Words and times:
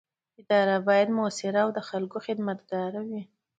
اداره 0.41 0.75
باید 0.87 1.09
مؤثره 1.17 1.59
او 1.65 1.69
د 1.77 1.79
خلکو 1.89 2.17
خدمتګاره 2.25 3.01
وي. 3.09 3.21